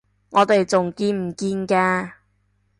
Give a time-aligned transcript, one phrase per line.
[0.31, 2.11] 我哋仲見唔見㗎？